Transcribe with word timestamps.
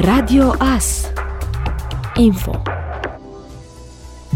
Radio 0.00 0.54
AS 0.58 1.10
Info 2.14 2.62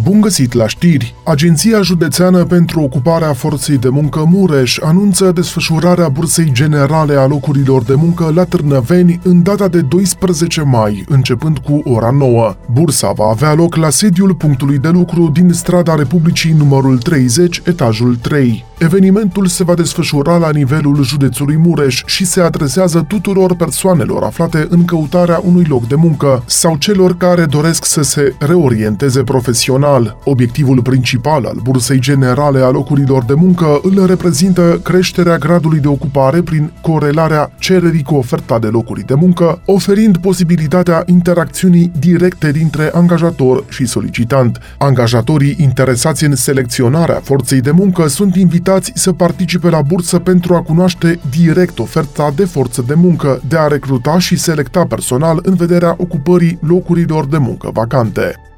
Bun 0.02 0.20
găsit 0.20 0.52
la 0.52 0.66
știri! 0.66 1.14
Agenția 1.24 1.82
Județeană 1.82 2.44
pentru 2.44 2.80
Ocuparea 2.80 3.32
Forței 3.32 3.78
de 3.78 3.88
Muncă 3.88 4.24
Mureș 4.30 4.78
anunță 4.78 5.32
desfășurarea 5.32 6.08
bursei 6.08 6.52
generale 6.52 7.14
a 7.14 7.26
locurilor 7.26 7.82
de 7.82 7.94
muncă 7.94 8.32
la 8.34 8.44
Târnăveni 8.44 9.20
în 9.22 9.42
data 9.42 9.68
de 9.68 9.80
12 9.80 10.62
mai, 10.62 11.04
începând 11.08 11.58
cu 11.58 11.80
ora 11.84 12.10
9. 12.10 12.54
Bursa 12.72 13.12
va 13.12 13.24
avea 13.24 13.54
loc 13.54 13.76
la 13.76 13.90
sediul 13.90 14.34
punctului 14.34 14.78
de 14.78 14.88
lucru 14.88 15.30
din 15.32 15.52
strada 15.52 15.94
Republicii 15.94 16.52
numărul 16.52 16.98
30, 16.98 17.62
etajul 17.66 18.16
3. 18.16 18.64
Evenimentul 18.78 19.46
se 19.46 19.64
va 19.64 19.74
desfășura 19.74 20.36
la 20.36 20.50
nivelul 20.50 21.02
județului 21.02 21.56
Mureș 21.56 22.02
și 22.06 22.24
se 22.24 22.40
adresează 22.40 23.04
tuturor 23.08 23.56
persoanelor 23.56 24.22
aflate 24.22 24.66
în 24.70 24.84
căutarea 24.84 25.40
unui 25.44 25.64
loc 25.68 25.88
de 25.88 25.94
muncă 25.94 26.42
sau 26.46 26.76
celor 26.76 27.16
care 27.16 27.44
doresc 27.44 27.84
să 27.84 28.02
se 28.02 28.34
reorienteze 28.38 29.22
profesional. 29.22 30.18
Obiectivul 30.24 30.82
principal 30.82 31.44
al 31.44 31.60
Bursei 31.62 32.00
Generale 32.00 32.60
a 32.60 32.70
locurilor 32.70 33.24
de 33.24 33.34
muncă 33.34 33.80
îl 33.82 34.06
reprezintă 34.06 34.80
creșterea 34.82 35.38
gradului 35.38 35.78
de 35.78 35.88
ocupare 35.88 36.42
prin 36.42 36.72
corelarea 36.80 37.52
cererii 37.58 38.02
cu 38.02 38.14
oferta 38.14 38.58
de 38.58 38.66
locuri 38.66 39.06
de 39.06 39.14
muncă, 39.14 39.62
oferind 39.66 40.16
posibilitatea 40.16 41.02
interacțiunii 41.06 41.92
directe 41.98 42.50
dintre 42.50 42.90
angajator 42.94 43.64
și 43.68 43.86
solicitant. 43.86 44.58
Angajatorii 44.78 45.56
interesați 45.58 46.24
în 46.24 46.34
selecționarea 46.34 47.20
forței 47.22 47.60
de 47.60 47.70
muncă 47.70 48.06
sunt 48.06 48.36
invitați 48.36 48.62
invitați 48.66 48.92
să 49.02 49.12
participe 49.12 49.68
la 49.68 49.82
bursă 49.82 50.18
pentru 50.18 50.54
a 50.54 50.62
cunoaște 50.62 51.20
direct 51.30 51.78
oferta 51.78 52.30
de 52.36 52.44
forță 52.44 52.82
de 52.86 52.94
muncă, 52.94 53.40
de 53.48 53.58
a 53.58 53.66
recruta 53.66 54.18
și 54.18 54.36
selecta 54.36 54.84
personal 54.86 55.38
în 55.42 55.54
vederea 55.54 55.94
ocupării 55.98 56.58
locurilor 56.60 57.26
de 57.26 57.38
muncă 57.38 57.70
vacante. 57.72 58.53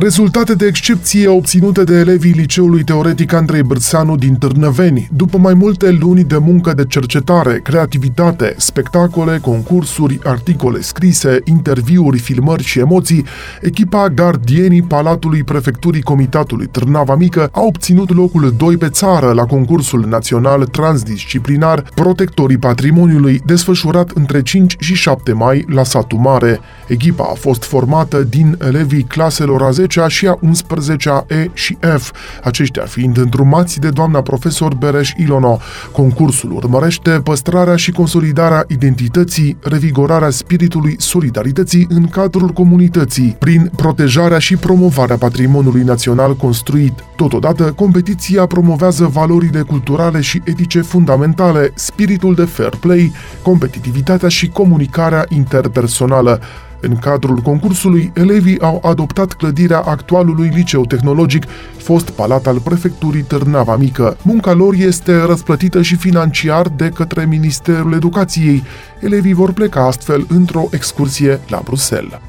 Rezultate 0.00 0.54
de 0.54 0.66
excepție 0.66 1.28
obținute 1.28 1.84
de 1.84 1.94
elevii 1.94 2.32
Liceului 2.32 2.84
Teoretic 2.84 3.32
Andrei 3.32 3.62
Bârseanu 3.62 4.16
din 4.16 4.34
Târnăveni, 4.34 5.08
după 5.12 5.38
mai 5.38 5.54
multe 5.54 5.90
luni 5.90 6.24
de 6.24 6.38
muncă 6.38 6.72
de 6.72 6.84
cercetare, 6.84 7.60
creativitate, 7.62 8.54
spectacole, 8.58 9.38
concursuri, 9.38 10.18
articole 10.24 10.80
scrise, 10.80 11.40
interviuri, 11.44 12.18
filmări 12.18 12.62
și 12.62 12.78
emoții, 12.78 13.24
echipa 13.60 14.08
Gardienii 14.08 14.82
Palatului 14.82 15.42
Prefecturii 15.42 16.02
Comitatului 16.02 16.66
Târnava 16.66 17.14
Mică 17.14 17.48
a 17.52 17.60
obținut 17.60 18.14
locul 18.14 18.54
2 18.56 18.76
pe 18.76 18.88
țară 18.88 19.32
la 19.32 19.44
concursul 19.44 20.06
național 20.08 20.64
transdisciplinar 20.64 21.84
Protectorii 21.94 22.58
Patrimoniului, 22.58 23.40
desfășurat 23.44 24.10
între 24.10 24.42
5 24.42 24.76
și 24.78 24.94
7 24.94 25.32
mai 25.32 25.64
la 25.68 25.82
Satu 25.84 26.16
Mare. 26.16 26.60
Echipa 26.86 27.24
a 27.30 27.34
fost 27.34 27.64
formată 27.64 28.22
din 28.22 28.58
elevii 28.60 29.02
claselor 29.02 29.62
a 29.62 29.70
10-a 29.86 30.08
și 30.08 30.26
a 30.26 30.38
11-a 30.46 31.24
E 31.28 31.50
și 31.52 31.76
F, 31.98 32.12
aceștia 32.42 32.82
fiind 32.82 33.16
îndrumați 33.16 33.80
de 33.80 33.88
doamna 33.88 34.22
profesor 34.22 34.74
Bereș 34.74 35.12
Ilono. 35.16 35.58
Concursul 35.92 36.52
urmărește 36.52 37.10
păstrarea 37.10 37.76
și 37.76 37.90
consolidarea 37.90 38.64
identității, 38.68 39.56
revigorarea 39.62 40.30
spiritului 40.30 40.94
solidarității 40.98 41.86
în 41.88 42.08
cadrul 42.08 42.48
comunității, 42.48 43.36
prin 43.38 43.70
protejarea 43.76 44.38
și 44.38 44.56
promovarea 44.56 45.16
patrimoniului 45.16 45.82
național 45.82 46.36
construit. 46.36 46.92
Totodată, 47.16 47.72
competiția 47.72 48.46
promovează 48.46 49.04
valorile 49.04 49.60
culturale 49.60 50.20
și 50.20 50.42
etice 50.44 50.80
fundamentale, 50.80 51.72
spiritul 51.74 52.34
de 52.34 52.44
fair 52.44 52.76
play, 52.80 53.12
competitivitatea 53.42 54.28
și 54.28 54.48
comunicarea 54.48 55.24
interpersonală. 55.28 56.40
În 56.88 56.96
cadrul 56.96 57.36
concursului, 57.36 58.12
elevii 58.14 58.60
au 58.60 58.82
adoptat 58.84 59.32
clădirea 59.32 59.78
actualului 59.78 60.50
liceu 60.54 60.84
tehnologic, 60.84 61.44
fost 61.78 62.10
palat 62.10 62.46
al 62.46 62.60
prefecturii 62.60 63.22
Târnava 63.22 63.76
Mică. 63.76 64.16
Munca 64.22 64.52
lor 64.52 64.74
este 64.74 65.22
răsplătită 65.22 65.82
și 65.82 65.96
financiar 65.96 66.68
de 66.68 66.88
către 66.88 67.24
Ministerul 67.24 67.92
Educației. 67.92 68.62
Elevii 69.00 69.32
vor 69.32 69.52
pleca 69.52 69.86
astfel 69.86 70.26
într-o 70.28 70.68
excursie 70.70 71.40
la 71.48 71.60
Bruxelles. 71.64 72.20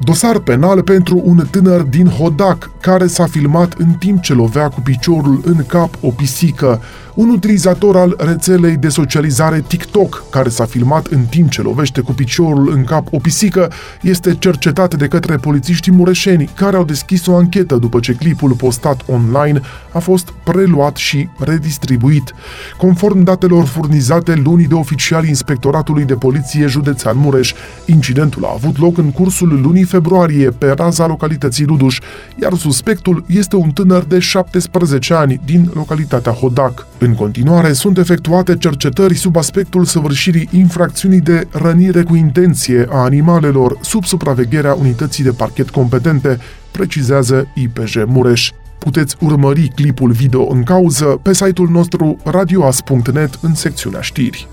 Dosar 0.00 0.38
penal 0.38 0.82
pentru 0.82 1.22
un 1.24 1.46
tânăr 1.50 1.82
din 1.82 2.06
Hodac 2.06 2.70
care 2.80 3.06
s-a 3.06 3.26
filmat 3.26 3.72
în 3.72 3.92
timp 3.92 4.22
ce 4.22 4.34
lovea 4.34 4.68
cu 4.68 4.80
piciorul 4.80 5.40
în 5.44 5.64
cap 5.66 5.90
o 6.00 6.08
pisică. 6.08 6.80
Un 7.18 7.28
utilizator 7.28 7.96
al 7.96 8.14
rețelei 8.18 8.76
de 8.76 8.88
socializare 8.88 9.64
TikTok, 9.66 10.24
care 10.30 10.48
s-a 10.48 10.64
filmat 10.64 11.06
în 11.06 11.24
timp 11.24 11.50
ce 11.50 11.62
lovește 11.62 12.00
cu 12.00 12.12
piciorul 12.12 12.70
în 12.70 12.84
cap 12.84 13.06
o 13.10 13.18
pisică, 13.18 13.72
este 14.02 14.34
cercetat 14.38 14.94
de 14.94 15.08
către 15.08 15.36
polițiștii 15.36 15.92
mureșeni, 15.92 16.50
care 16.54 16.76
au 16.76 16.84
deschis 16.84 17.26
o 17.26 17.36
anchetă 17.36 17.76
după 17.76 18.00
ce 18.00 18.12
clipul 18.12 18.52
postat 18.52 19.00
online 19.06 19.60
a 19.92 19.98
fost 19.98 20.32
preluat 20.44 20.96
și 20.96 21.28
redistribuit. 21.38 22.34
Conform 22.76 23.22
datelor 23.22 23.64
furnizate 23.64 24.34
luni 24.34 24.64
de 24.64 24.74
oficiali 24.74 25.28
Inspectoratului 25.28 26.04
de 26.04 26.14
Poliție 26.14 26.66
Județean 26.66 27.16
Mureș, 27.16 27.52
incidentul 27.84 28.44
a 28.44 28.52
avut 28.54 28.78
loc 28.78 28.98
în 28.98 29.10
cursul 29.10 29.60
lunii 29.62 29.84
februarie 29.84 30.50
pe 30.50 30.70
raza 30.76 31.06
localității 31.06 31.64
Ruduș, 31.64 31.98
iar 32.42 32.54
suspectul 32.54 33.24
este 33.26 33.56
un 33.56 33.70
tânăr 33.70 34.02
de 34.04 34.18
17 34.18 35.14
ani 35.14 35.40
din 35.44 35.70
localitatea 35.74 36.32
Hodac. 36.32 36.86
În 36.98 37.07
continuare, 37.14 37.72
sunt 37.72 37.98
efectuate 37.98 38.56
cercetări 38.56 39.14
sub 39.14 39.36
aspectul 39.36 39.84
săvârșirii 39.84 40.48
infracțiunii 40.52 41.20
de 41.20 41.46
rănire 41.50 42.02
cu 42.02 42.14
intenție 42.14 42.86
a 42.90 42.96
animalelor 42.96 43.78
sub 43.80 44.04
supravegherea 44.04 44.74
unității 44.74 45.24
de 45.24 45.30
parchet 45.30 45.70
competente, 45.70 46.38
precizează 46.70 47.48
IPJ 47.54 47.96
Mureș. 48.06 48.50
Puteți 48.78 49.16
urmări 49.20 49.72
clipul 49.74 50.10
video 50.10 50.52
în 50.52 50.62
cauză 50.62 51.04
pe 51.04 51.34
site-ul 51.34 51.68
nostru 51.68 52.16
radioas.net 52.24 53.38
în 53.42 53.54
secțiunea 53.54 54.00
știri. 54.00 54.48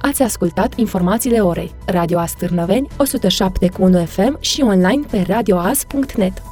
Ați 0.00 0.22
ascultat 0.22 0.78
informațiile 0.78 1.38
orei. 1.38 1.74
Radio 1.86 2.18
Astârnăveni, 2.18 2.88
107.1 2.88 4.06
FM 4.06 4.36
și 4.40 4.62
online 4.62 5.00
pe 5.10 5.24
radioas.net. 5.28 6.42